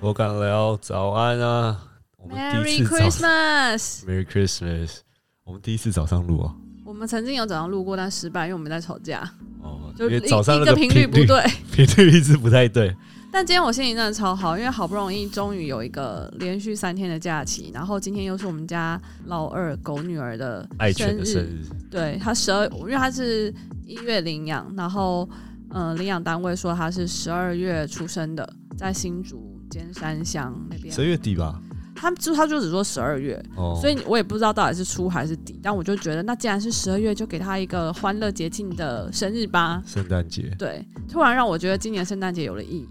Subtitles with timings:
[0.00, 1.76] 我敢聊早安啊！
[2.18, 4.98] 我们第 Merry 次早 Christmas！Merry Christmas，
[5.44, 6.54] 我们第一次早上录啊。
[6.84, 9.28] 我们曾经有早上录过，但失败，因为我们在吵架，
[9.60, 11.42] 哦，就早上一个那频频率不，对。
[11.74, 12.94] 频率一直不太对。
[13.32, 23.52] 但今天我心情真的超好，因为好不容易终于有一个连续三天的假期，然后今天又是我们家老二狗女儿的爱犬的生日，日，对她十二，因为她是
[23.84, 25.28] 一月领养，然后
[25.70, 31.60] 嗯、呃领养单位说她是十二月出生的，在新竹尖山乡那边十，月底吧。
[32.00, 39.82] 他们就他就只说十二月，哦，所以我也不知道到底是初还是底，但我就觉得那既然是十二月，就给他一个欢乐节庆的生日吧。
[39.84, 42.88] 圣诞节对，突然让我觉得今年圣诞节有了意义。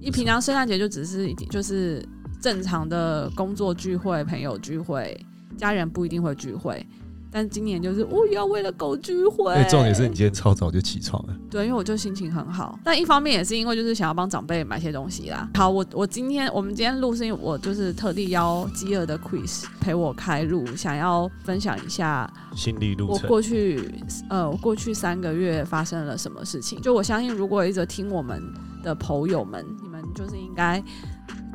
[0.00, 2.06] 一平常圣诞节就只是一就是
[2.42, 5.18] 正常的工作聚会、朋友聚会，
[5.56, 6.86] 家人不一定会聚会，
[7.32, 9.54] 但今年就是我要为了狗聚会。
[9.54, 11.34] 因为重点是你今天超早就起床了。
[11.50, 15.48] 对，因为我就心情很好，但一方面也是因为就是想要帮长辈买些东西啦。
[15.54, 23.90] 好，我我今天我们今天录是因为我就是特地邀饥饿的 Quiz 陪我开录，想要分享一下心理路程，我过去
[24.28, 26.80] 呃我过去三个月发生了什么事情。
[26.80, 28.42] 就我相信，如果一直听我们
[28.82, 30.82] 的朋友们，你们就是应该。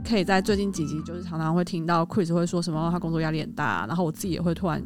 [0.08, 4.82] 可以在最近几集，就是常常会听到 Chris 会说什么他工作压力很大，然后我自己也会突然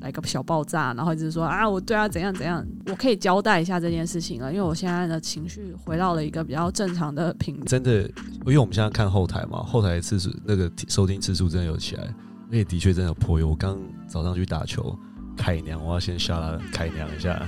[0.00, 7.64] 来个小爆炸，然后一直说啊，我对他怎样怎样，我可以交代一下这件事情了，因为我现在的情绪回到了一个比较正常的频率。
[7.64, 12.02] 真的，因为我们现在看后台嘛，后台次数那个收听次数真的有起来，
[12.50, 13.48] 而且的确真的有颇有。
[13.48, 14.96] 我刚早上去打球，
[15.36, 17.40] 凯娘，我要先下他凯娘一下，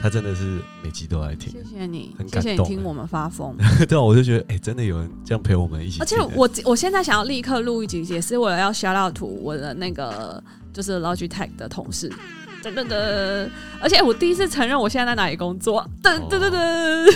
[0.00, 1.62] 他真的是每集都来听谢。
[1.64, 3.56] 谢你很，谢谢你听我们发疯。
[3.88, 6.00] 对啊，我就觉得，哎、真的有人这样陪我们一起。
[6.00, 12.10] 而且我我现在想要立刻录一集，也是为了要 shout out to 我的那个就是 Logitech 的同事。
[12.62, 13.48] 噔噔噔！
[13.80, 15.84] 而且我第一次承认我现在在哪里工作。
[16.02, 17.14] 噔噔噔噔！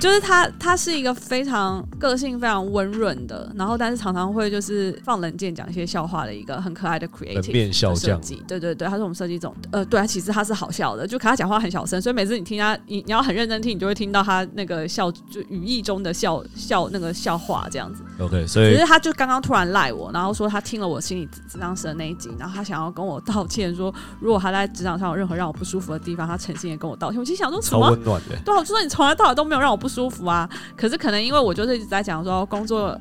[0.00, 18.02] 就是他，他是一个非常个性非常温润的，然后但是常常会就是放冷箭讲一些笑话的一个很可爱的 creative 面笑设匠，计，对对对，他是我们设计总，呃，对啊，其实他是好笑的，就可他讲话很小声，所以每次你听他，你你要很认真听，你就会听到他那个笑，就语义中的笑笑那个笑话这样子。
[18.18, 27.18] OK，所以只是他就刚刚突然赖我，然后说他听了我心理咨商师的那一集，然后他想要跟我道歉，说如果他在职场上有任何让我不舒服的地方，他诚心也跟我道歉。
[27.18, 27.90] 我心想说什超么？
[27.90, 28.36] 温暖的。
[28.44, 30.48] 对啊，我就说你从来到尾都没有让我不舒服啊。
[30.74, 32.98] 可是可能因为我就是一直在讲说工作。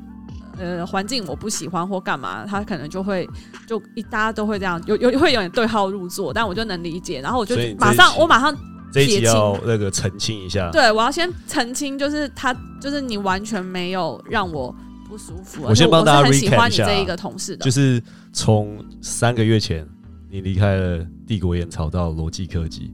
[0.55, 3.27] 呃，环境我不喜欢或干嘛，他可能就会
[3.67, 8.55] 就一大家都会这样，有有会有点对号入座，但我就能理解，然后我就马上我马上
[8.91, 14.73] 这一集要那个澄清一下，对我要先澄清，就是他就是你完全没有让我
[15.09, 16.57] 不舒服，我先帮大家 recap 一下。
[16.57, 17.99] 欢你这一个同事的，就是
[18.31, 19.83] 从三个月前
[20.29, 22.93] 你离开了帝国烟草到逻辑科技，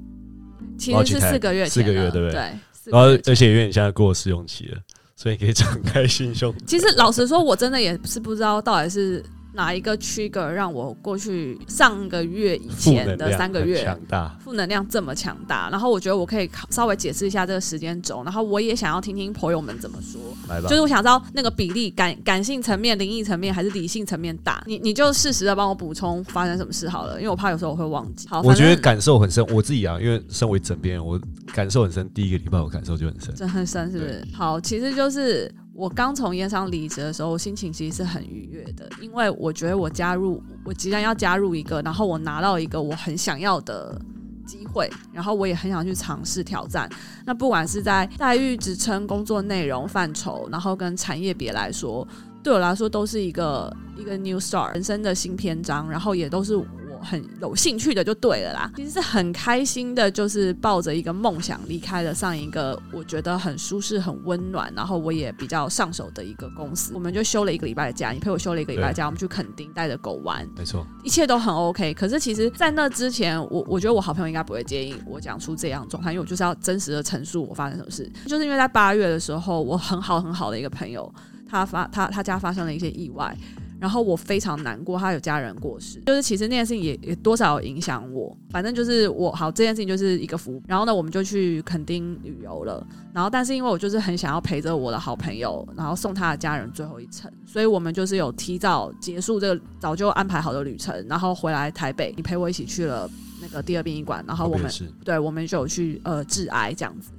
[0.78, 2.32] 其实是四个月前四个月对不对？
[2.32, 2.52] 对，
[2.86, 4.78] 然后而且因为你现在过试用期了，
[5.16, 6.54] 所以你可以敞开心胸。
[6.66, 9.24] 其实老实说，我真的也是不知道到底是
[9.54, 20.20] 哪一个 trigger 让我过去上个月以前的三个月强大，负能量这么强大，然后我觉得我可以考稍微解释一下这个时间轴，然后我也想要听听朋友们怎么说。
[20.48, 20.76] 来吧就。
[20.76, 28.28] 是我想知道那个比例感感性层面、灵异层面还是理性层面大，你你就适时的帮我补充发生什么事好了，因为我怕有时候我会忘记。
[28.30, 31.20] 好，我觉得感受很深，我自己啊，因为身为枕边人，我
[31.54, 32.10] 感受很深。
[32.14, 34.26] 第一个礼拜我感受就很深，真很深，是不是？
[34.34, 43.98] 好，其实就是我刚从烟商离职的时候，心情其实是很愉悦的，因为我觉得我加入，我即将要加入一个，然后我拿到一个我很想要的
[44.46, 46.90] 机会，然后我也很想去尝试挑战。
[47.26, 52.06] 那不管是在待遇、职称、工作内容范畴，然后跟产业别来说，
[52.44, 56.58] 对我来说都是一个一个 new start 人生的新篇章，然后也都是
[57.02, 58.72] 很有兴趣的，就对了啦。
[58.76, 66.94] 其实是很开心的，就是抱着一个梦想离开了上一个我觉得很舒适、很温暖，然后我也比较上手的一个公司。
[66.94, 70.86] 我们就休了一个礼拜的假，你陪我休了一个礼拜的假，我们去垦丁带着狗玩，没错。
[71.04, 71.94] 一切都很 OK。
[71.94, 78.12] 可是其实，在那之前，我我觉得我好朋友应该不会介意我讲出这样状态，因为我就是要真实的陈述我发生什么事。
[78.26, 81.12] 就是因为在八月的时候，我很好很好的一个朋友，
[81.48, 83.36] 他发他他家发生了一些意外。
[83.80, 88.36] 然后我非常难过，他有家人过世，就是其实那件事情也也多少有影响我。
[88.50, 90.62] 反正就是我好这件事情就是一个福。
[90.68, 92.86] 然后呢，我们就去垦丁旅游了。
[93.14, 103.10] 然后但是因为我就是很想要陪着我的好朋友，然后送他的家人最后一程，所以我们就是有提早结束这个早就安排好的旅程，然后回来台北，你陪我一起去了
[103.42, 104.70] 那个第二殡仪馆，然后我们
[105.06, 107.12] 对，我们就有去呃致哀这样子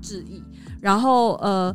[0.00, 0.42] 致意，
[0.80, 1.74] 然后呃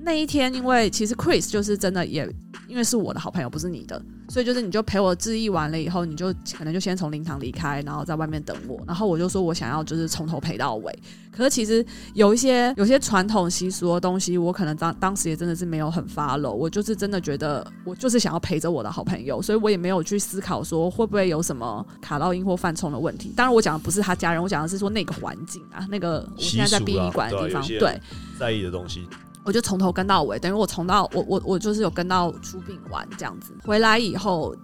[0.00, 2.28] 那一天，因为其实 Chris 就是真的也
[2.68, 8.80] 因为是我的好朋友，不是你的，所以就是你就陪我致意完了以后，你就可能就先从灵堂离开，然后在外面等我。
[8.86, 10.98] 然后我就说我想要就是从头陪到尾。
[11.30, 11.84] 可是其实
[12.14, 16.50] 有一些有些传统习俗的东西，我可能当当时也真的是没有很 follow。
[16.50, 23.32] 我就是真的觉得我就是想要陪着我的好朋友，所以我也没有去思考说会不会有什么卡到音或犯冲的问题。
[23.36, 28.00] 当然我讲的不是他家人，我讲的是说那个环境啊，那个我现在在殡仪馆的地方，对
[28.38, 29.06] 在意的东西。
[29.46, 34.54] 我就从头跟到尾，等于我从到我我我就是有跟到出殡完这样子，回来以后，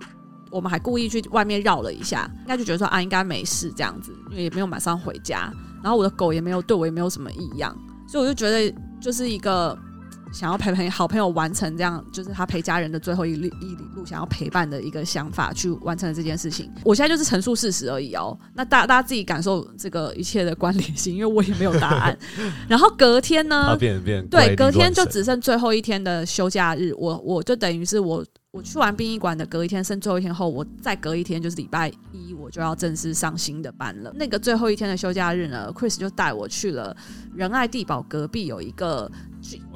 [0.51, 5.53] 我们还故意去外面绕了一下，应该就觉得说啊应该没事这样子，因为也没有马上回家，
[5.83, 7.75] 然后我的狗也没有对我也没有什么异样，
[8.09, 9.79] 所以我就觉得就是一个。
[10.33, 16.71] 想要陪陪好朋友完成这样，就是他陪家人的最后一里一里路，想要陪伴的一个想法去完成了这件事情。
[16.85, 18.37] 我现在就是陈述事实而已哦。
[18.55, 22.19] 那大大家自己感受这个一切的关联性，因为我也没有答案。
[22.67, 23.77] 然后隔天呢？
[23.79, 26.95] 变变对，隔天就只剩最后一天的休假日。
[26.97, 34.11] 我我就等于是我我去完殡仪馆的隔一天，剩最后一天后，我再隔一天就是礼拜一，我就要正式上新的班了。
[34.15, 36.97] 那个最后一天的休假日呢，Chris 就带我去了
[37.35, 39.11] 仁爱地堡隔壁有一个。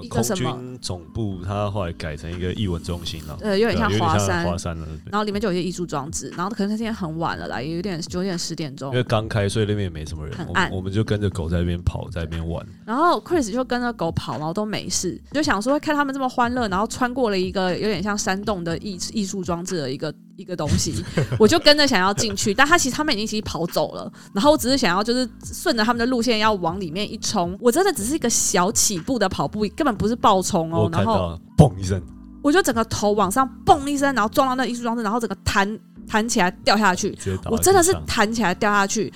[0.08, 4.86] 空军总部，它后来改成一个艺文中心了，呃，有点像华山，华山了。
[5.06, 10.70] 然后里面就有一些艺术装置，然后可能那天很晚了啦，也有点九点十点钟，因为刚开，所以那边也没什么人，很暗。
[10.70, 12.64] 我们就跟着狗在那边跑，在那边玩。
[12.84, 20.12] 然后 Chris 就跟着狗跑，然后都没事，就想说看他们这么欢乐，然后穿过了一个有点像山洞的艺艺术装置的一个。
[20.36, 21.02] 一个东西，
[21.38, 30.88] 我就跟着想要进去，但他其实他们已经其实跑走了，然后我只是想要就是顺着他们的路线要往里面一冲，我真的只是一个小起步的跑步，根本不是爆冲哦。
[30.92, 32.02] 然后嘣一声，
[32.42, 37.16] 我就整个头往上嘣一声，然后撞到那艺术装置，然后整个弹弹起来掉下去，
[37.46, 39.12] 我真的是弹起来掉下去，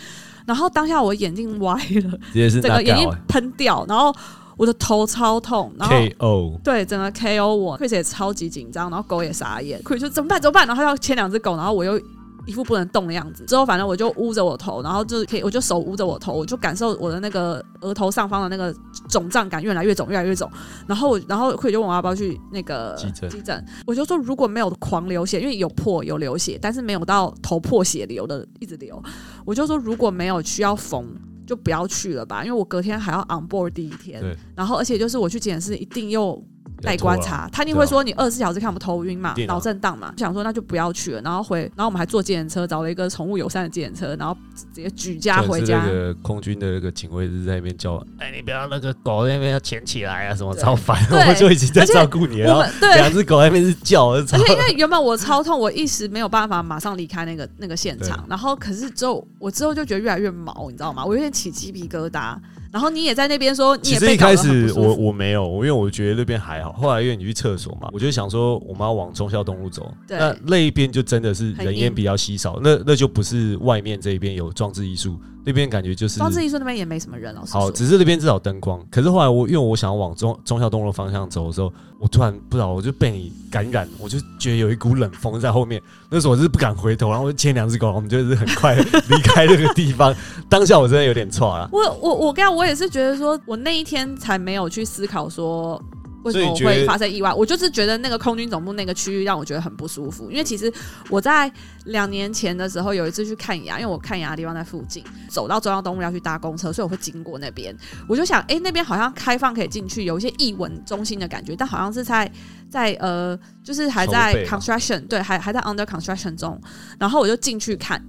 [0.46, 2.18] 然后当下我眼睛歪了，
[2.62, 4.14] 整个眼睛喷掉，然后。
[4.56, 10.38] 我的头超痛，然后 KO 对整个 KO 我，Chris 也超级紧张，然后狗也傻眼，Chris 说怎么办？
[10.38, 11.98] 怎么办，然后他要牵两只狗，然后我又
[12.46, 13.44] 一副不能动的样子。
[13.46, 18.74] 之后反正我就捂着我头，然后就可以我就手捂着我头，我就感受我的那个额头上方的那个
[19.08, 20.50] 肿胀感越来越肿，越来越肿。
[20.86, 23.64] 然后然后 Chris 就问我要不要去那个急诊，急诊。
[23.86, 29.02] 我就说如果没有狂流血，因为有破有流血，但是没有到头破血流的一直流。
[29.44, 31.06] 我就说如果没有需要缝。
[31.46, 34.22] 就不要去了吧，因为我隔天还要 on board 第一天，
[34.54, 36.40] 然后而且就是我去检视，一定又。
[36.80, 45.82] 待观察，他一定会说你二十四小时看不头晕嘛，脑震荡嘛，想说那就不要去了，然后回，然后我们还坐自行车，找了一个宠物友善的自行车，然后直接举家回家。
[45.84, 52.62] 那个空军的那个警卫是在那边叫，哎，你不要那个狗那边要牵起来啊，什么超烦， 我就已经在照顾你，然后
[52.94, 61.04] 两只狗那边是叫，而且因为原本我超痛，我一时没有办法马上离开那个那个现场，然后可是之后我之后就觉得越来越毛，你知道吗？
[61.04, 62.36] 我有点起鸡皮疙瘩。
[62.72, 66.72] 然后你也在那边说，其实一开始我我没有，因为我觉得那边还好。
[66.72, 75.18] 后来因为你去厕所嘛，我就想说我们要往忠孝东路走，那那一边就真的是人烟比较稀少，那那就不是外面这一边有装置艺术。
[75.44, 77.40] 那边感觉就是装置艺术那边也没什么人哦。
[77.48, 78.84] 好，只是那边至少灯光。
[78.90, 85.80] 可是后来我因为我想要往中中孝东路方向走的时候，我突然不知道我就被你感染，我就觉得有一股冷风在后面。
[86.10, 90.14] 那时候我是不敢回头，然后我牵两只狗，我们就是很快离开这个地方。
[90.48, 91.68] 当下我真的有点错啊。
[91.72, 95.82] 我我我刚我也是觉得说，我那一天才没有去思考说。
[96.22, 97.32] 为什么会发生意外？
[97.32, 100.30] 我就是觉得那个空军总部那个区域让我觉得很不舒服。
[100.30, 100.72] 因为其实
[101.08, 101.50] 我在
[101.84, 107.74] 两年前的时候有一次去看牙，因为我看牙的地方在附近，走到中央东路要去搭公车，所以我会经过那边。
[108.08, 112.30] 我就想，哎，那边好像开放可以进去，有一些译文中心的感觉，但好像是在
[112.68, 116.60] 在呃，就是还在 construction，对，还还在 under construction 中。
[116.98, 118.04] 然后我就进去看。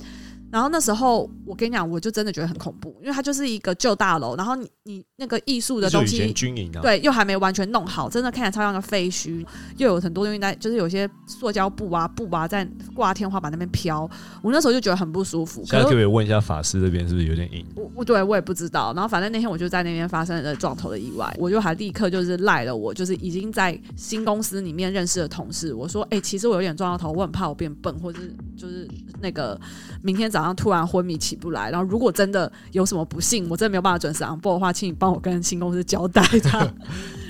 [0.52, 9.46] 然后那时候，我跟你讲，我就真的觉得很恐怖，因为它就是一个旧大楼，然后你你那个艺术的东西，军营对，又还没完全弄好，真的看起来超像个废墟，
[9.78, 14.10] 又有很多东西在，就是有些塑胶布啊布啊在挂天花板那边飘，
[14.42, 15.64] 我那时候就觉得很不舒服。
[15.66, 17.66] 现在可以问一下法师这边是不是有点硬？
[17.76, 18.92] 我我对我也不知道。
[18.94, 28.86] 然后反正那天我就在那边发生了撞头的意外，我就还立刻就是赖了我，就是已经在新公司里面认识的同事，我说，哎，其实我有点撞到头，我很怕我变笨，或者是就是
[29.22, 29.58] 那个
[30.02, 30.41] 明天早。
[30.42, 36.22] 然后突然昏迷起不来，然后如果真的有什么不幸，我真的没有办法准时上播的话，请你帮我跟新公司交代。
[36.44, 36.68] 他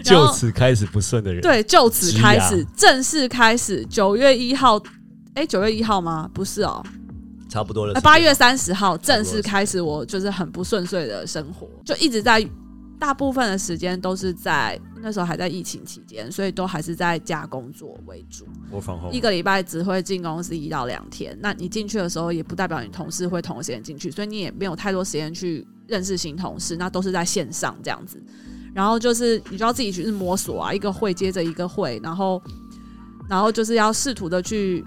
[0.04, 3.86] 就此开始不顺的人，对，就此开始正式开始。
[3.86, 4.82] 九月一号，
[5.36, 6.30] 哎，九月一号吗？
[6.34, 6.84] 不是哦，
[7.50, 8.00] 差不多了。
[8.02, 12.44] 八月三十号正式开始，我就是很不顺遂的生活，就一直在。
[13.02, 18.46] 大部分的时间都是在那时候还在疫情期间，所以都还是在家工作为主。
[18.70, 21.36] 我放一个礼拜只会进公司一到两天。
[21.42, 26.78] 那你进去的时候，也不代表你同事会同时间进去，所以你也没有太多时间去认识新同事。
[26.78, 28.22] 那都是在线上这样子。
[28.72, 32.40] 然后就是你就要自己去摸索啊，一个会接着一个会，然后。
[33.30, 34.84] 然后就是要试图的去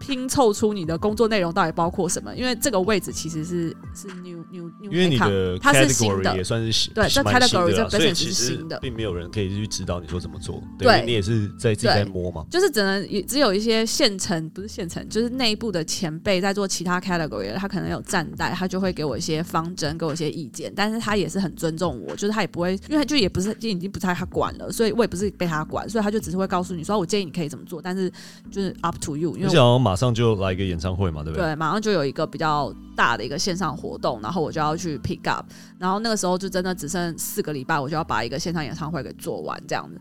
[0.00, 12.44] 拼凑出你的工作内容到底包括什么，因为这个位置其实是是 new new new，因为你的它是新的 category 也算是新对这 category 这所以 business 是新的并没有人可以去指导你说怎么做，对你也是在自己在摸嘛。
[12.50, 28.10] 就是只能也只有一些现成不是现成，就是内部的前辈在做其他 category，他可能有站代，他就会给我一些方针，给我一些意见，但是他也是很尊重我，就是他也不会，因为他就也不是就已经不太他管了，所以我也不是被他管，所以他就只是会告诉你说，我建议你可以怎么做，但是
[28.50, 31.46] 就是 up to you，因为我而且好像马上就来一个演唱会嘛，对不对？
[31.46, 35.46] 对，马上就有一个比较大的一个线上活动，然后我就要去 pick up，
[35.78, 40.00] 然后那个时候就真的只剩四个礼拜，我就要把一个线上演唱会给做完这样子。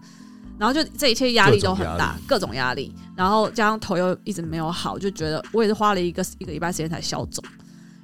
[0.59, 7.43] 然后就这一切压力都很大，各种压力，然后加上头又一直没有好，就觉得我也是花了一个一个礼拜时间才消肿，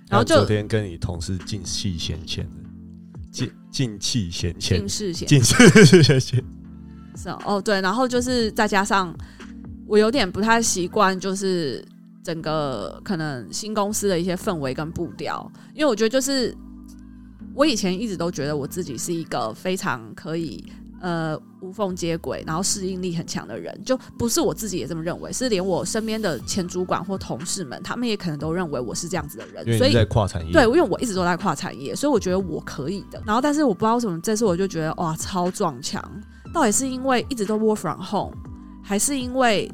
[0.10, 6.44] 然后就昨天跟你同事进气先前的，进进气先前进，视先近视先前，
[7.16, 9.16] 是哦哦对，然后就是再加上
[9.86, 11.86] 我有点不太习惯，就是
[12.30, 16.56] 整个可能新公司的一些氛围跟步调，因为我觉得就是
[17.56, 20.64] 我以前一直都觉得我自己是一个非常可以
[21.02, 33.20] 呃无缝接轨，然后适应力很强的人，就不是我自己也这么认为，是连我身边的前主管或同事们，他们也可能都认为我是这样子的人，所以在跨产业，对，因为我一直都在跨产业，所以我觉得我可以的。
[33.26, 36.00] 然后，但是我不知道为什么这次我就觉得哇，超撞墙。
[36.54, 38.36] 到底是因为一直都 work from home，
[38.84, 39.72] 还是因为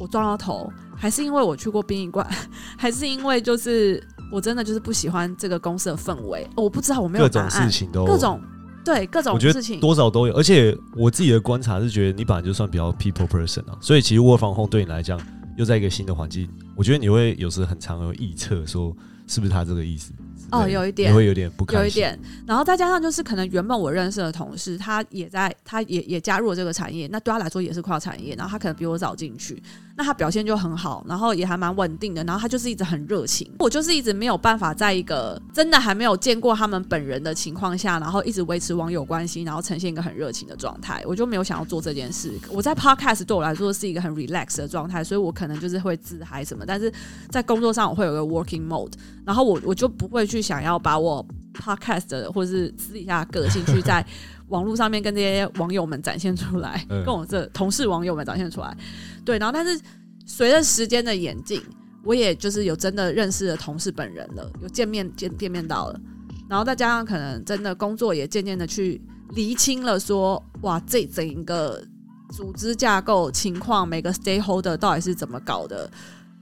[0.00, 0.68] 我撞到头，
[1.02, 2.24] 还是因为我去过殡仪馆，
[2.78, 6.46] 还是因为就是我真的就是不喜欢这个公司的氛围？
[6.54, 7.68] 我不知道，我没有各种事。
[7.68, 8.40] 情都各种
[8.84, 15.20] 对各种事情，多少都有，而且我自己的观察是觉得你本来就算比较 people person 啊，所以其实 work from home 对你来讲，
[15.56, 20.12] 又在一个新的环境，我觉得你会有时很常有臆测说是不是他这个意思
[20.50, 29.62] 哦有一点你会有点不开心，有一点，然后再加上就是可能原本我认识的同事，他也在，他也也加入了这个产业，那对他来说也是跨产业，然后他可能比我早进去，
[29.96, 42.32] 那他表现就很好，然后也还蛮稳定的，然后他就是一直很热情，我就是一直没有办法在一个真的还没有见过他们本人的情况下，然后一直维持网友关系，然后呈现一个很热情的状态，我就没有想要做这件事。
[42.50, 46.92] 我在 podcast 对我来说是一个很 relax 的状态，所以我可能就是会自嗨什么，但是
[47.30, 48.92] 在工作上我会有个 working mode。
[49.24, 54.04] 然后我我就不会去想要把我 podcast 的或者是私底下的个性去在
[54.48, 58.76] 网络上面跟这些网友们展现出来， 嗯跟我这同事网友们展现出来。
[59.24, 59.80] 对，然后但是
[60.26, 61.60] 随着时间的演进，
[62.04, 66.00] 我也就是有真的认识了同事本人了，有见面见见面到了，
[66.48, 69.00] 然后再加上可能真的工作也渐渐的去
[69.30, 71.82] 厘清了说，哇，这整一个
[72.30, 75.90] 组织架构情况，每个 stakeholder 到底是怎么搞的，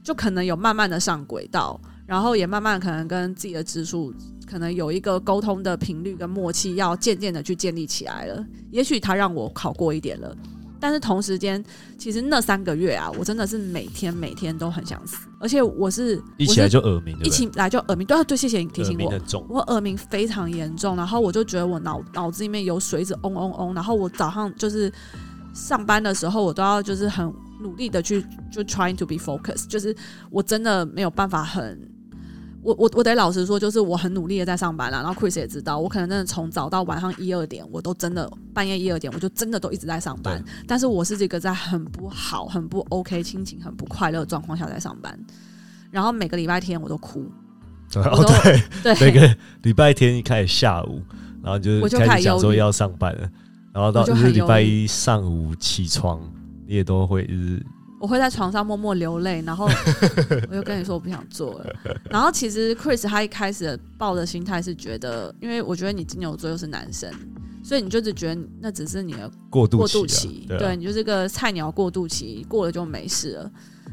[0.03, 1.81] 就可能有慢慢的上轨道。
[2.07, 4.13] 然后也慢慢可能跟自己的直属
[4.45, 8.45] 可能有一个沟通的频率跟默契，要渐渐的去建立起来了。
[8.73, 10.37] 也许他让我考过一点了，
[10.81, 11.63] 但是同时间，
[11.99, 19.13] 其实那三个月啊，我真的是每天每天都很想死，而且我是一起来就耳鸣，一起来就耳鸣，对啊对，谢谢你提醒我，
[19.49, 24.91] 我耳鸣非常严重，然后我就觉得我脑脑子里面有水一直嗡嗡嗡，然后我早上就是
[25.53, 29.95] 上班的时候，我都要就是很努力的去就 trying to be focused，就是
[30.31, 31.90] 我真的没有办法很。
[32.63, 40.43] 我我我得老实说，就是我很努力的在上班啦，然后 Chris 也知道，我可能真的从早到晚上一二点，我都真的半夜一二点，我就真的都一直在上班。
[40.67, 45.19] 但是我是这个在很不好、很不 OK、心情很不快乐的状况下在上班，
[45.91, 47.21] 然后每个礼拜天我都哭，
[47.97, 51.03] 哦都对，对，每个礼拜天一开始下午，
[51.43, 53.31] 然后就我就开开始讲说要上班了，
[53.73, 56.21] 然后到我就就是礼拜一上午起床，
[56.67, 57.67] 你也都会一直
[58.01, 61.67] 我会在床上默默流泪，然后我就跟你说我不想做了。
[62.09, 67.13] 然后其实 Chris 他一开始抱的心态是觉得，因为我觉得你金牛座又是男生，
[67.63, 73.51] 所以你就只觉得那只是你的过渡过渡期对啊，你就是个菜鸟过渡期，过了就没事了。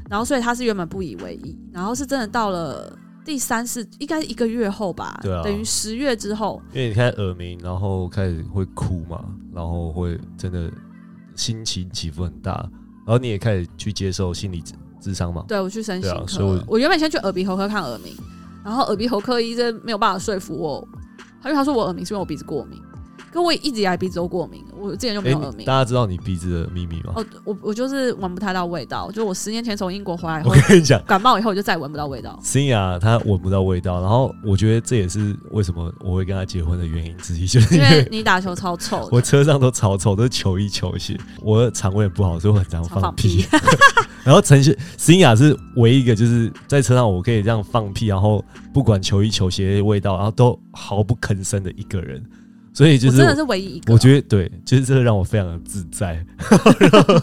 [0.09, 10.71] 然后所以他是原本不以为意，然后是真的到了第三四，应该一个月后吧，对啊等于十月之后，因为你开始耳鸣，然后开始会哭嘛，然后会真的
[11.35, 12.69] 心情起伏很大，
[13.07, 18.13] 然后你也开始去接受心理智智商嘛，对我去申请所以我我原本先去耳鼻喉科看耳鸣，
[18.65, 20.85] 然后耳鼻喉科医生没有办法说服我，
[21.45, 22.77] 因为他说我耳鸣是因为我鼻子过敏，
[23.37, 25.73] 可我一直以来鼻子都过敏，我之前就没哎、有耳鸣大。
[25.73, 27.13] 家知道你鼻子的秘密吗？
[27.15, 32.37] 哦，我我就是闻不太到味道，就我十年前从英国回来我，跟你讲，感冒以后我就再也闻不到味道。
[32.41, 43.47] 辛雅她闻不到味道，然后我觉得这也是为什么我会跟她结婚的原因之一，就是因因为为你打球超臭 我的，车上都超臭，都是球衣球鞋，我的肠胃不好，所以我很常常放屁屁。
[44.23, 52.21] 然后陈欣辛雅是唯一一个，就是在车上我可以这样放屁，然后不管球衣球鞋味道，然后都毫不吭声的一个人。
[52.77, 53.91] 所以就是我真的是唯一一个。
[53.91, 56.23] 我觉得对，就是这个让我非常的自在。
[56.77, 57.15] 然后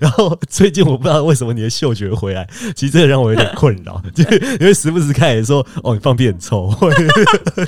[0.00, 6.70] 然后最近我不知道为什么你的嗅觉回来，其实这个让我有点困扰， 就是因为时不时看也说哦你放屁很臭，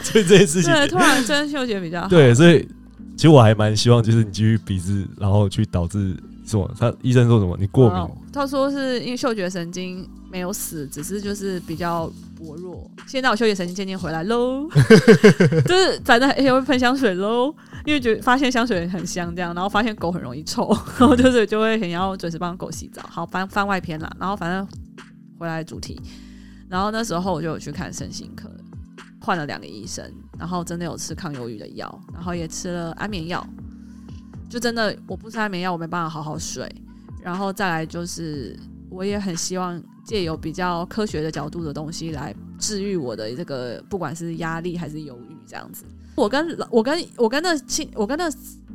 [0.03, 2.09] 所以这件事情对，突然真嗅觉比较好。
[2.09, 2.67] 对，所以
[3.17, 6.17] 其实我还蛮希望就是你继续鼻子，然后去导致
[6.51, 6.75] 什么？
[6.79, 7.57] 他医生说什么？
[7.59, 7.99] 你过敏？
[7.99, 12.07] 哦他说是因为嗅觉神经没有死，只是就是比较
[12.39, 12.89] 薄弱。
[13.09, 14.69] 现在我嗅觉神经渐渐回来喽，
[15.67, 17.53] 就是反正也会喷香水喽，
[17.85, 20.69] 因为觉得发现香水很香这样，然后发现狗很容易臭，
[21.01, 23.03] 然后就是就会很要准时帮狗洗澡。
[23.11, 24.65] 好，翻翻外篇啦，然后反正
[25.37, 26.01] 回来主题，
[26.69, 28.49] 然后那时候我就有去看身心科，
[29.21, 33.45] 换了两个医生，然后真的有吃抗忧郁的药，然后也吃了安眠药，
[34.51, 36.69] 就真的我不吃安眠药，我没办法好好睡。
[37.23, 38.59] 然后再来就是，
[38.91, 45.85] 我也很希望借由比较科学的角度的东西来治愈我的这个，不管是压力还是忧郁这样子。
[46.17, 48.29] 我跟我跟我跟那精我跟那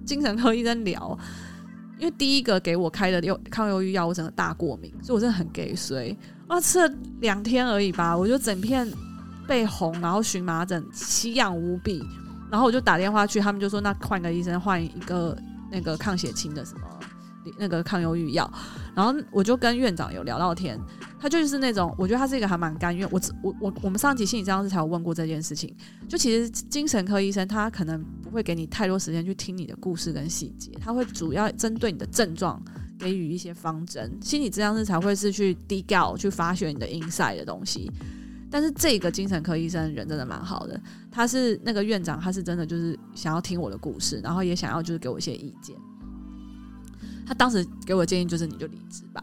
[0.06, 1.18] 精神科医生聊，
[2.00, 6.18] 因为第一个给我开的忧抗忧郁药，我整个大过敏，所以我真的很给水。
[6.48, 8.88] 啊，吃了两天而已吧，我就整片
[9.48, 12.04] 被红，然后荨麻疹，奇痒无比。
[12.52, 15.36] 然后我就打电话去，他们就说那换个医生，换一个
[15.72, 16.88] 那个抗血清的什么
[17.58, 18.52] 那个抗忧郁药。
[18.96, 20.80] 然后我就跟院长有聊到天，
[21.20, 23.08] 他就是那种，我觉得他是一个还蛮甘愿。
[23.12, 25.76] 我我我我们上集心理治疗师才有问过这件事情，
[26.08, 32.62] 就其实精神科医生他可能不会给你太多时间去听你的故事跟细节，他会主要针对你的症状
[32.98, 34.18] 给予一些方针。
[34.22, 37.92] 心理治疗师才会是去低调去发掘你的 inside 的东西。
[38.56, 40.80] 但是这个精神科医生人真的蛮好的，
[41.12, 45.76] 他是那个院长，他是真的就是想要听我的故事，然后也想要就是给我一些意见。
[47.28, 49.22] 他当时给我的建议就是你就离职吧，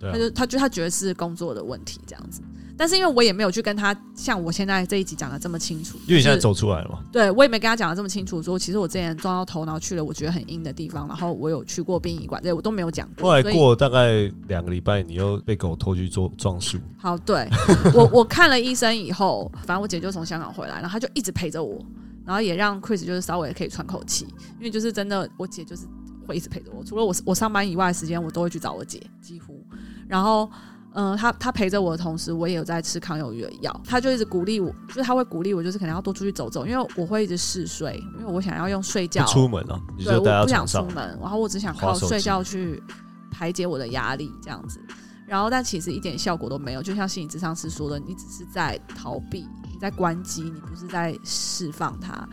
[0.00, 2.40] 啊他就他就他觉得是工作的问题这样子。
[2.76, 13.30] 但是因为我也没有去跟他像我现在这一集讲的这么清楚，因为你现在走出来了嘛，对我也没跟他讲的这么清楚，说其实我之前撞到头，然后去了我觉得很阴的地方，然后我有去过殡仪馆，这些我都没有讲过。
[13.30, 17.48] 后来过大概两个礼拜，你又被狗拖去做撞树，好，对
[17.94, 21.78] 我 我看了医生以后，反正我姐就从香港回来，然后她就一直陪着我，
[22.24, 24.26] 然后也让 Chris 就是稍微可以喘口气，
[24.58, 25.86] 因为就是真的我姐就是
[26.26, 29.62] 会一直陪着我，除了我我上班以外的时间，我都会去找我姐，几乎。
[30.08, 30.50] 然后，
[30.94, 42.82] 嗯、他他陪着我的同时，我也有在吃抗忧郁的药，他就一直鼓励我，就是他会鼓励我，就是可能要多出去走走，因为我会一直嗜睡，因为我想要用睡觉出门啊，你对，我不想，出门，然后我只想靠睡觉去
[43.30, 44.80] 排解我的压力，这样子。
[45.26, 52.28] 然后，但其实一点效果都没有，就像心理咨商师说的，你只是在逃避，你在关机，你不是在释放它。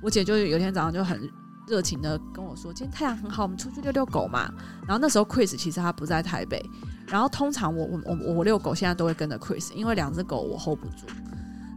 [0.00, 1.30] 我姐就有一天早上就很
[1.66, 4.50] 热情的跟我说：“今天太阳很好，我们出去遛遛狗嘛。”
[4.88, 6.64] 然后那时候 Chris 其实他不在台北，
[7.10, 11.06] 然后通常我我我我遛狗现在都会跟着 Chris，因为两只狗我 hold 不住。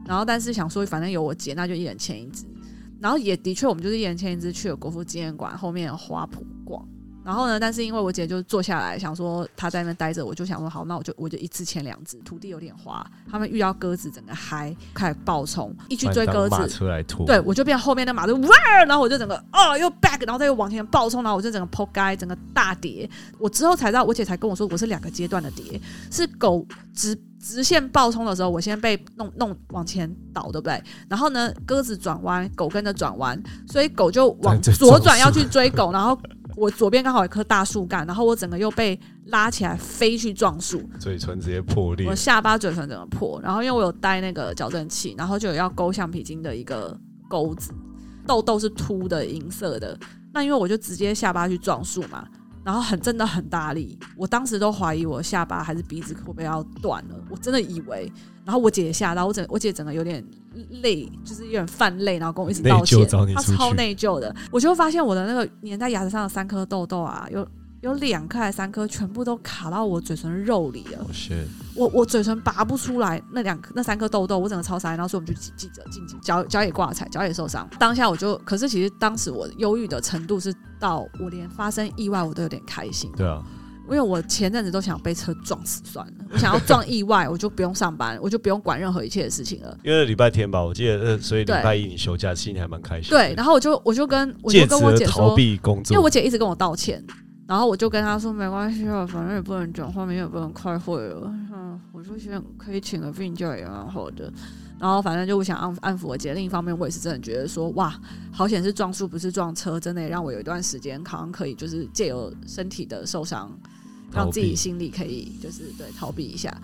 [0.06, 2.46] 然后但是想说，反正有我姐，那就一人牵一只。
[3.00, 6.86] 然后也的确，我们就是一人牵一只去了国父纪念馆后面的花圃逛。
[7.24, 12.18] 然后呢，但是因为我姐就坐下来想说她在那边待着，我就想说好，那我就我就一次牵两只。
[12.20, 23.10] 土地有点滑，他们遇到鸽子整个嗨，开始暴冲，一去追鸽子，车来拖，对，我就变后面的马就哇，然后我就整个哦又 back，然后再又往前暴冲，然后我就整个扑街，整个大跌。
[23.38, 25.80] 我之后才知道，我姐才跟我说我是两个阶段的跌，
[26.10, 30.82] 是狗直直线暴冲的时候，我先被弄弄往前倒，对不对？
[31.10, 36.18] 然后呢，鸽子转弯，狗跟着转弯，所以狗就往左转要去追狗，然后
[36.56, 46.98] 我左边刚好有一棵大树干，然后我整个又被拉起来飞去撞树，嘴唇直接破裂我，下巴嘴唇整个破，然后因为我有带那个矫正器，然后就有要勾橡皮筋的一个
[47.30, 47.72] 钩子，
[48.28, 49.98] 痘痘是凸的银色的，
[50.34, 52.28] 那因为我就直接下巴去撞树嘛，
[52.64, 58.12] 然后很真的很大力，我当时都怀疑我下巴还是鼻子会不会要断了，我真的以为，
[58.46, 60.24] 然后我姐也吓到，我整我姐整个有点
[60.84, 63.00] 累，就是有点泛累，然后跟我一直道歉
[63.34, 67.48] 她超内疚的，我就发现我的那个粘在牙齿上的三颗痘痘啊，有
[67.82, 71.06] 有两颗还是三颗，全部都卡到我嘴唇肉里了。
[71.76, 77.68] 我我嘴唇拔不出来，那两颗那三颗痘痘，我整个超傻眼，然后所以我们就记记者晋级，脚脚也挂彩，脚也受伤。
[77.80, 83.42] 当下我就，可是其实当时我忧郁的程度是到我连发生意外我都有点开心，对啊，
[83.86, 89.76] 因为我前阵子都想被车撞死算了，我想要撞意外，我就不用上班，我就不用管任何一切的事情了。
[89.84, 93.18] 因为礼拜天吧，我记得，呃，所以礼拜一你休假，心里还蛮开心的。
[93.18, 97.04] 对，然后我就我就跟我就跟我姐说，避工作，因为我姐一直跟我道歉，
[97.52, 101.30] 然后我就跟他说没关系啊，反正也不能讲话，明天也不能开会了。
[101.52, 104.32] 嗯，我就想可以请个病假也蛮好的。
[104.80, 107.94] 然后反正就我想安安抚我姐，另一方面我也是真的觉得说哇，
[108.32, 113.52] 好险是撞树不是撞车，真的也让我有一段时间好像可以就是借由身体的受伤，
[114.14, 116.56] 让自己心里可以就是对逃避一下。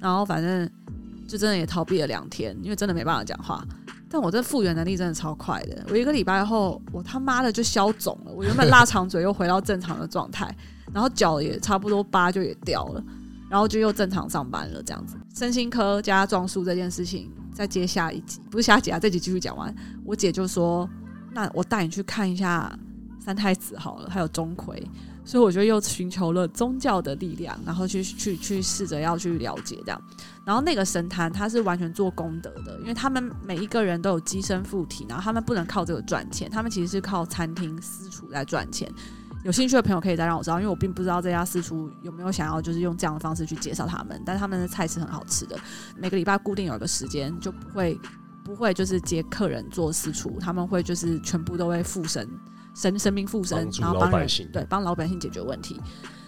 [0.00, 0.70] 然后反正
[1.26, 3.66] 就真的也逃避了两天，因为真的没办法讲话。
[4.12, 10.52] 但我这复原能力真的超快的，我一个礼拜后，我他妈的就消肿了，我原本腊肠嘴又回到正常的状态，
[10.92, 13.04] 然后脚也差不多疤就也掉了，
[13.48, 15.16] 然后就又正常上班了，这样子。
[15.32, 19.72] 身心科加撞树这件事情，再接下一集，不是下集啊，这集继续讲完。
[20.04, 20.90] 我姐就说
[21.32, 22.76] ：“那我带你去看一下
[23.20, 24.82] 三太子好了，还有钟馗。”
[25.30, 30.02] 所以我觉得又寻求了宗教的力量，然后去去去试着要去了解这样。
[30.44, 38.92] 然后那个神坛它是完全做功德的，因为他们每一个人都有机身附体，然后他们不能靠这个赚钱，他们其实是靠餐厅私厨在赚钱。
[39.44, 45.56] 有兴趣的朋友可以再让我知道，因为我并不知道这家私厨有没有想要就是用这样的方式去介绍他们，但他们的菜是很好吃的。
[45.96, 47.96] 每个礼拜固定有一个时间，就不会
[48.42, 52.28] 不会就是接客人做私厨，他们会就是全部都会附身。
[52.74, 55.80] 神神明附身，然后帮人对帮老百姓解决问题，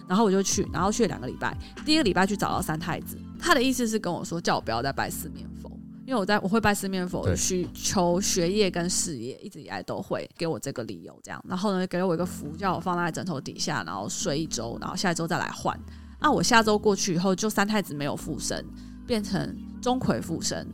[0.07, 1.57] 然后我就去，然后去了两个礼拜。
[1.85, 5.71] 第一个礼拜去找到三太子，他的意思是跟我说，叫我不要再拜四面佛，
[6.05, 11.43] 因为我在我会拜四面佛，需求学业跟事业，一直以来都会给我这个理由这样。
[11.47, 15.79] 然后呢，给了我一个符，叫我放在枕头底下，然后睡一周，然后下一周再来换。
[16.19, 18.65] 那我下周过去以后，就三太子没有附身，
[19.07, 20.67] 变成钟馗附身。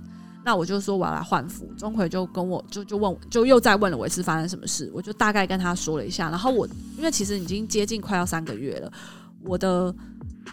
[0.50, 8.92] 那我就说我要来换服，钟馗就跟我就就问，就又再问了我一次发生什么事，我就大概跟他说了一下，然后我因为其实已经接近快要三个月了，
[9.44, 9.94] 我的。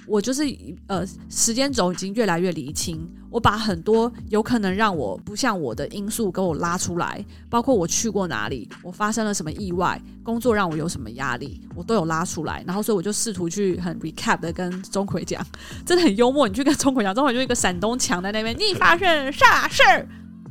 [0.07, 0.45] 我就是
[0.89, 3.09] 呃，时间轴已经越来越厘清。
[3.31, 12.63] 我把很多有可能让我不像我的因素给我拉出来，包括我去过哪里，我发生了什么意外，工作让我有什么压力，我都有拉出来。
[12.67, 15.45] 然后，所以我就试图去很 recap 的跟钟馗讲，
[15.85, 16.47] 真的很幽默。
[16.47, 20.07] 你去跟钟馗讲，钟馗就一个闪东墙在那边，你发生啥事儿？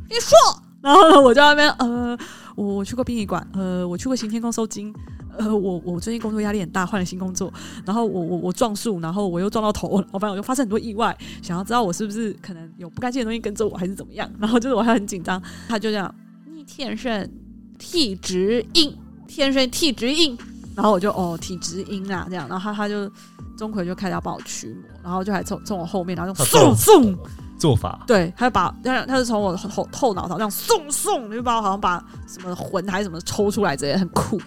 [0.09, 0.35] 你说。
[0.81, 2.17] 然后呢，我在那边呃，
[2.55, 4.93] 我去过殡仪馆，呃，我去过行天宫收金。
[5.37, 7.51] 呃，我我最近工作压力很大，换了新工作，
[7.85, 14.29] 然后我我我撞树，然后我又撞到头，我反正我就发生很多意外，想要知道我是不是可能有不干净的东西跟着我，还是怎么样？
[14.39, 16.13] 然后就是我还很紧张，他就这样，
[16.45, 17.29] 你天生
[17.77, 18.95] 体质硬，
[19.27, 20.37] 天生体质硬，
[20.75, 23.09] 然后我就哦体质硬啊这样，然后他他就
[23.57, 27.17] 钟馗就开始要帮我驱魔，然后就还从从我后面，然后就送送
[27.57, 34.39] 做法，对，他就把他他是从我后后脑勺这样送送，就把我好像把什么魂还是什么抽出来，这也很酷。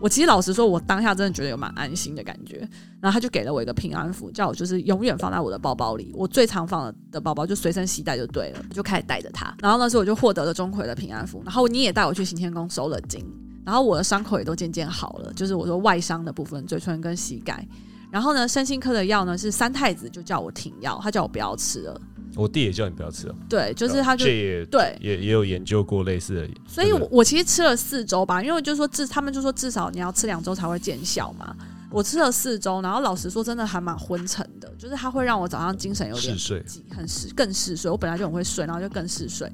[0.00, 2.58] 我其实老实说，我当下真的觉得有蛮安心的感觉。
[3.00, 6.12] 然后他就给了我一个平安符，叫我就是永远放在我的包包里。
[6.14, 9.54] 我最常放的包包就随身携带就对了，就开始带着它。
[9.60, 11.42] 然后那时候我就获得了钟馗的平安符。
[11.44, 13.24] 然后你也带我去行天宫收了金。
[13.64, 17.66] 然后我的伤口也都渐渐好了，就是我说外伤的部分，嘴唇跟膝盖。
[18.10, 22.00] 然后呢，身心科的药呢是三太子就叫我停药，他叫我不要吃了。
[22.36, 23.34] 我弟也叫你不要吃了。
[23.48, 26.48] 对，就是他就对，也也有研究过类似的。
[26.68, 31.56] 所以，我我其实吃了四周吧，因为就是说至他们就说至少你要吃两周才会见效嘛。
[31.88, 37.90] 我吃了四周，然后老实说，真的还蛮昏沉的，就是它会让我早上精神有点睡，很嗜更嗜睡。
[37.90, 39.50] 我本来就很会睡，然后就更嗜睡。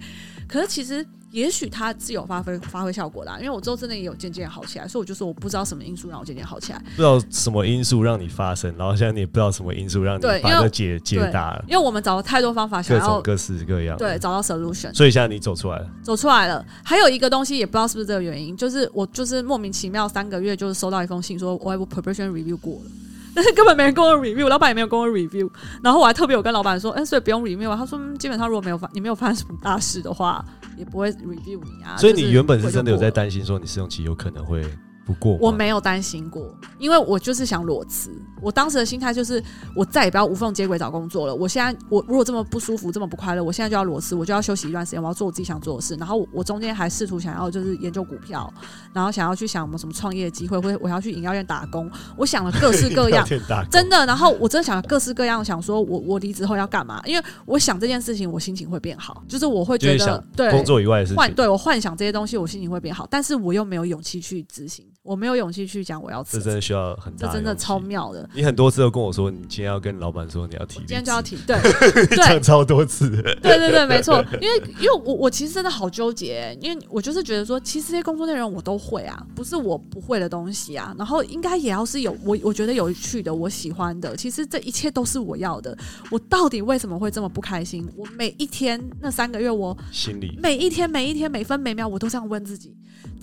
[0.48, 1.06] 可是其实。
[1.32, 16.62] 也许它自有发挥发挥效果的，因为我之后真的也有渐渐好起来，所以我就说我不知道什么因素让我渐渐好起来，不知道什么因素让你发生，然后现在你也不知道什么因素让你把它解解答了，因为我们找了太多方法，想要各式各样，对，找到 solution，所以现在你走出来了，走出来了。
[16.84, 22.90] 还有一个东西也不知道是不是这个原因，就是我就是莫名其妙三个月就是收到一封信，说我 preparation review 过了。
[23.34, 25.50] 但 是根本没人跟我 review，老板也没有跟我 review，
[25.82, 27.74] 然后我还特别有跟老板说，哎，所以不用 review。
[27.76, 30.44] 他说基本上如果没有发，你没有发生什么大事的话，
[30.76, 31.96] 也不会 review 你啊。
[31.96, 34.62] 所以你原本是真的有在担心说你试用期有可能会。
[35.04, 38.10] 不过我没有担心过，因为我就是想裸辞。
[38.40, 39.42] 我当时的心态就是，
[39.74, 41.34] 我再也不要无缝接轨找工作了。
[41.34, 45.94] 我现在我如果这么不舒服，这么不快乐，我现在就要裸辞，我就要休息一段时间，我要做我自己想做的事。
[45.96, 48.52] 然后我中间还试图想要就是研究股票，
[48.92, 51.90] 然后想要去想什么什么创业机会，或者我要去饮料店打工。
[52.16, 53.26] 我想了各式各样，
[53.70, 54.06] 真的。
[54.06, 57.00] 然后我真的想了各式各样，想说我我离职后要干嘛？
[57.04, 64.84] 因为我想这件事情，我心情会变好，就是我会觉得对工作以外的事情，对我幻想这些东西，我心情会变好，但是我又没有勇气去执行。
[65.02, 68.28] 我没有勇气去讲我要辞，这真的需要很大，这真的超妙的。
[68.34, 71.56] 你很多次都跟我说，你今天要跟老板说你要提，今天就要提，对，
[72.18, 73.10] 讲超多次。
[73.10, 74.24] 对对对，没错。
[74.40, 80.94] 因为因为我我其实真的好纠结，因为我就是觉得说，其实这些工作内容我都会啊，不是我不会的东西啊。
[80.96, 84.16] 然后应该也要是有我我觉得有趣的，我喜欢的。
[84.16, 85.76] 其实这一切都是我要的。
[86.12, 87.88] 我到底为什么会这么不开心？
[87.96, 92.72] 我每一天那三个月，我心里每一天每一天每分每秒，我都这样问自己。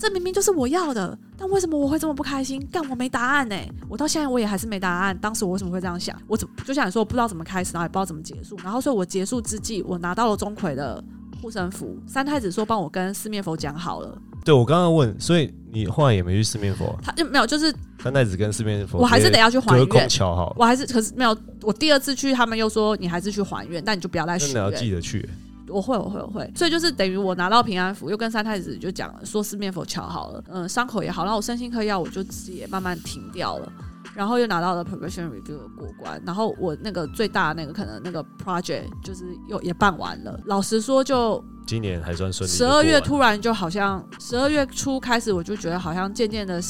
[0.00, 2.66] 这明明就是我要的，但为什么我会这么不开心？
[2.72, 3.54] 干我没答案呢？
[3.86, 5.16] 我到现在我也还是没答案。
[5.18, 6.16] 当时我为什么会这样想？
[6.26, 8.56] 我怎就想说，我不知道怎么开始，然后也不知道怎么结束。
[8.64, 11.04] 然后所以我结束之际，我拿到了钟馗的
[11.42, 11.98] 护身符。
[12.06, 14.16] 三太子说帮我跟四面佛讲好了。
[14.42, 16.98] 对我刚刚问，所以你后来也没去四面佛？
[17.02, 17.70] 他就没有，就是
[18.02, 20.08] 三太子跟四面佛，我还是得要去还愿。
[20.08, 21.36] 桥好，我还是可是没有。
[21.60, 24.54] 我第二次去，他们又说你还是去还愿，但你就不要再许愿。
[24.54, 25.28] 真的要记得去。
[25.70, 26.52] 我会，我会，我会。
[26.54, 33.72] 所以就是等于我拿到平安符，又跟三太子就讲了，说四面佛桥好了，嗯，伤口也好，然后我身心科药我就自己也慢慢停掉了。
[34.12, 40.38] 然后又拿到了 professional review 过关，然后我那个最大那个可能那个 project 就是又也办完了。
[40.46, 42.52] 老实说，就今年还算顺利。
[42.52, 46.60] 十二月突然就好像十二月初开始，我就觉得好像渐渐的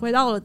[0.00, 0.40] 回到了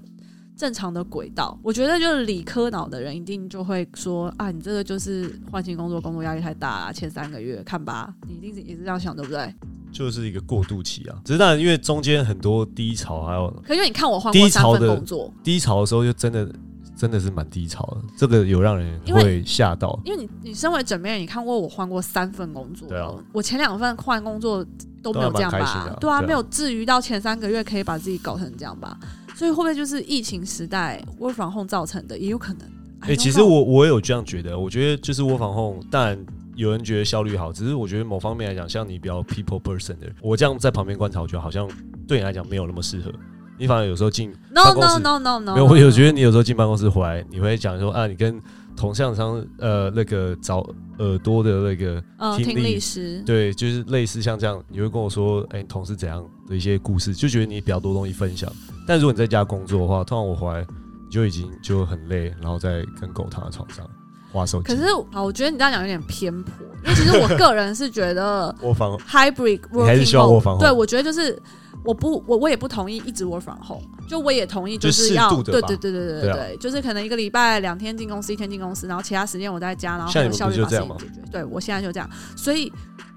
[0.55, 1.57] 正常的轨道。
[1.63, 9.53] 我觉得就是理科脑的人一定就会说啊，你这个就是换新工作，工作压力太大了，前三个月看吧，你一定是也是这样想，对不对？
[9.91, 16.51] 就是一个过渡期啊，只是当然，因为中间很多低潮，还有，可因为你看我换过三份工作，低潮的时候就真的
[16.95, 19.99] 真的是蛮低潮的，这个有让人会吓到。
[20.03, 24.65] 因为你你身为枕边人，你看过我换过三份工作，对啊，我前两份换工作
[25.03, 25.95] 都没有这样吧？
[25.99, 28.97] 对啊，没有至于到前三个月可以把自己搞成这样吧？
[29.35, 32.17] 所以会不会就是疫情时代窝防控造成的？
[32.17, 32.67] 也有可能。
[33.01, 36.17] 哎，其实我我有这样觉得，我觉得就是窝防控，但。
[36.55, 41.67] 有人觉得效率好，只是我觉得某方面来讲，像你比较 people person 的人，我这样在旁边观察，我觉得好像
[42.07, 43.11] 对你来讲没有那么适合。
[43.57, 48.39] 你反而有时候进 no no no no no，没有，我有觉得你有时候进办公室回来，你会讲说啊，你跟
[48.75, 50.59] 同向商呃那个找
[50.99, 51.99] 耳朵的那个
[52.37, 58.51] 听力师，对，就是类似像这样，你会跟我说，哎，同事怎样的一些故事，就觉得你比较多东西分享。
[58.87, 60.65] 但如果你在家工作的话，通常我回来
[61.09, 63.89] 就已经就很累，然后再跟狗躺在床上
[64.31, 64.65] 划手机。
[64.65, 66.51] 可是，啊，我觉得你这样讲有点偏颇，
[66.83, 70.57] 因为其实我个人是觉得 我房 hybrid working 还是需要我房。
[70.57, 71.41] 对，我觉得就是
[71.85, 81.21] 我不我我也不同意一直 work from home，就我也同意就是要对对对对对对对，就是可能一个礼拜两天进公司，一天进公司，然后其他时间我在家，然后效率把事情解决。
[81.31, 82.71] 对我现在就这样，所以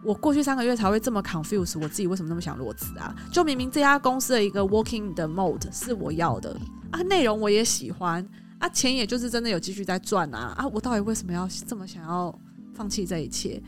[0.07, 3.15] 我过去三个月才会这么 confuse，我自己为什么那么想裸辞啊？
[3.33, 6.57] 就明明这家公司的一个 working 的 mode 是我要的
[6.93, 8.27] 啊，内容我也喜欢。
[8.59, 10.55] 啊，钱也就是真的有继续在赚啊！
[10.57, 12.35] 啊，我到底为什么要这么想要
[12.73, 13.63] 放弃这一切？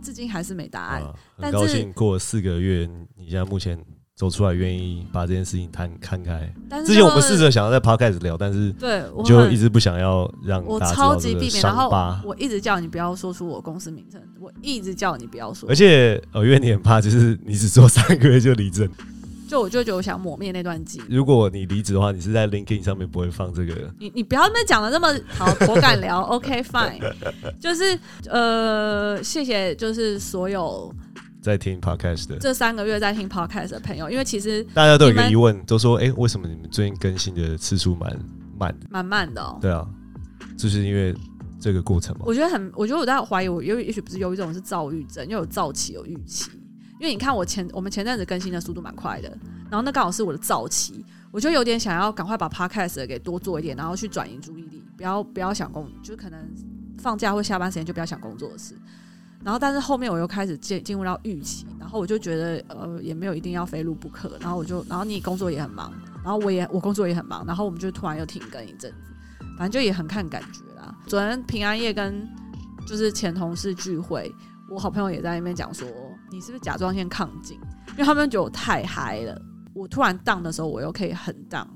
[0.00, 1.02] 至今还是没答案。
[1.36, 3.76] 很高兴过了四个月，你现在目前
[4.20, 6.52] 走出来，愿意把这件事情摊看开。
[6.84, 11.62] 之前我们试着想要在 podcast 聊，但是对，我就一直不想要让我超级避免。
[11.62, 11.88] 然后
[12.22, 15.66] 我一直叫你不要说出我公司名称，我一直叫你不要说。
[15.70, 18.86] 而且呃，因为你很怕，就是你只做三个月就离职。
[19.48, 21.14] 就我就觉得我想抹灭那段记忆。
[21.14, 23.74] 如果你离职的话，你是在 LinkedIn 上面不会放这个。
[23.98, 26.20] 你你不要那么讲的那么好，我敢聊。
[26.24, 27.00] OK fine，
[27.58, 30.94] 就是呃，谢谢，就是所有
[31.40, 38.18] 在听 Podcast 的这三个月在听 Podcast 的朋友，因为其实大家都有一个疑问，都说哎，为什么你们最近更新的次数蛮
[38.58, 39.58] 慢，蛮慢的？
[39.60, 39.86] 对啊，
[40.58, 41.14] 就是因为
[41.58, 42.24] 这个过程嘛。
[42.26, 46.50] 我觉得很，我觉得我在怀疑，我有也许不是忧郁症，是躁郁症，因为有躁期，有预期。
[46.98, 49.28] 因为你看我前我们前阵子更新的速度蛮快的，
[49.70, 56.38] 然后那刚好是我的躁期，我就有点想要赶快把 podcast 给多做一点，然后去转移注意力，不要不要想工，就是可能
[56.98, 58.74] 放假或下班时间就不要想工作的事。
[59.42, 68.96] 然后但是后面我又开始进进入到预期，然后我就觉得呃也没有一定要非录不可，然后我就然后你工作也很忙，然后我也我工作也很忙，然后我们就突然又停更一阵子，
[69.56, 70.94] 反正就也很看感觉啦。
[71.06, 72.28] 昨天平安夜跟
[72.86, 74.32] 就是前同事聚会。
[74.68, 75.88] 我好朋友也在那边讲说，
[76.30, 77.58] 你是不是甲状腺亢进？
[77.88, 79.42] 因为他们觉得我太嗨了。
[79.74, 81.68] 我突然荡的时候，我又可以很荡，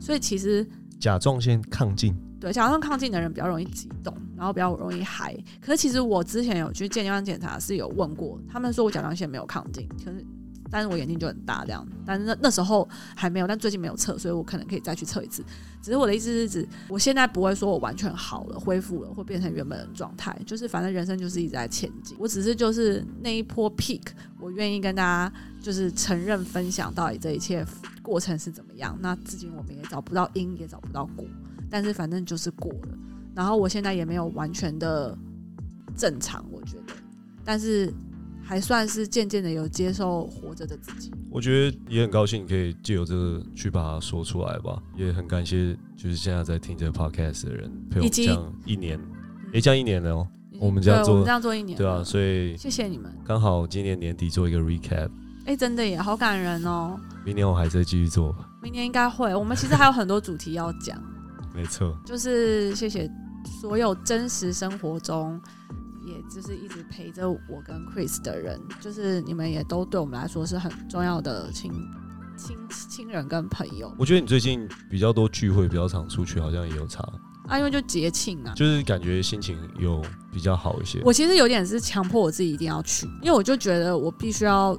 [0.00, 0.66] 所以其实
[0.98, 5.36] 甲状腺亢进，对甲状腺亢进的人比较容易激动，然后比较容易嗨。
[5.60, 10.24] 可是其实我之前有去健康检查，是有问过，他们说我甲状腺没有亢进，可是。
[10.74, 15.44] 但是我眼睛就很大，这样，但是那那时候还没有，但最近没有测，所以我可能可以再去测一次。
[15.82, 22.16] 只是我的意思是指，我现在不会说我完全好了，恢复了，或变成原本的状态，就是反正人生就是一直在前进。
[22.18, 24.00] 我只是就是那一波 peak，
[24.40, 27.62] 我愿意跟大家就是承认分享到底这一切
[28.00, 28.96] 过程是怎么样。
[28.98, 31.26] 那至今我们也找不到因，也找不到果，
[31.72, 32.98] 但是反正就是过了。
[33.34, 35.18] 然后我现在也没有完全的
[35.96, 36.92] 正常，我觉得，
[37.44, 37.92] 但是。
[38.44, 49.00] 还算是渐渐的有接受活着的自己，我觉得也很高兴可以借由这个去把它说出来吧，也很感谢就是现在在听这个 podcast 的人陪我这样一年，
[49.54, 55.08] 哎，这样一年了哦，我们这样做这样做一年，对啊，所以谢谢你们，刚好今年年底做一个 recap，
[55.44, 61.00] 哎，真的也好感人哦，明年我还在继续做吧，明年应该会，我们其实还有很多主题要讲，
[61.54, 63.10] 没错，就是谢谢
[63.60, 65.40] 所有真实生活中。
[66.04, 71.70] 也就是一直陪着我跟 Chris 的人，就是你们也都对我们来说是很重要的亲
[72.36, 73.94] 亲亲人跟朋友。
[73.96, 77.08] 我觉得你最近比较多聚会，比较常出去，好像也有差
[77.46, 81.00] 啊，因为就节庆啊，就是感觉心情有比较好一些。
[81.04, 84.76] 我其实有点是强迫我自己一定要去，因为我就觉得我必须要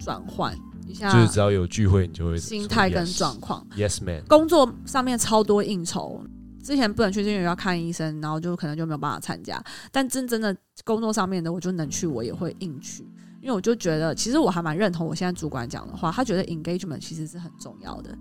[0.00, 0.52] 转换
[0.86, 3.66] 一下，就是只要有聚会，你就会心态跟状况。
[3.76, 6.22] Yes man，工作上面超多应酬。
[6.62, 9.62] 之前不能去，是因为要看医生，然后就可能就没有办法参加。
[9.92, 13.04] 但真真的工作上面的，我就能去，我也会硬去，
[13.40, 18.18] 因为我就觉得，其实我还蛮认同我现在主管讲的话，他觉得 engagement 其实是很重要的。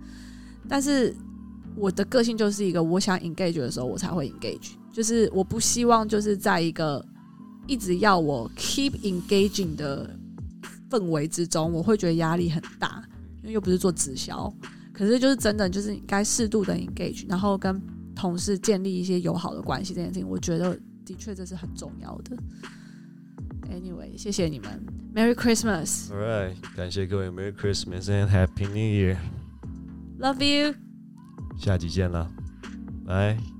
[0.70, 1.16] 但是
[1.76, 7.04] 我的个性就是一个，我想 engage 的时候，我才会 engage，就是我不希望就是在一个
[7.66, 10.08] 一直要我 keep engaging 的
[10.96, 13.04] 氛围之中，我会觉得压力很大，
[13.42, 14.52] 因为又不是做直销。
[14.94, 17.82] 可是就是真的，就是该适度的 engage，然后跟
[18.16, 20.74] 同事建立一些友好的关系，这件事情，我觉得
[21.06, 22.38] 的确这是很重要的。
[23.70, 26.08] Anyway，谢谢你们，Merry Christmas。
[26.10, 29.18] All right，感谢各位，Merry Christmas and Happy New Year。
[30.20, 30.76] Love you。
[31.58, 32.32] 下集见了，
[33.06, 33.55] 拜。